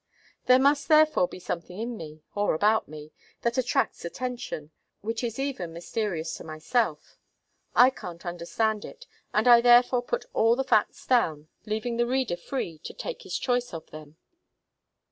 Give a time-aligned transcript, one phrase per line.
[0.47, 3.11] There must therefore be something in me, or about me,
[3.43, 7.19] that attracts attention, which is even mysterious to myself.
[7.75, 12.35] I can't understand it, and I therefore put all the facts down, leaving the reader
[12.35, 14.17] free to take his choice of them.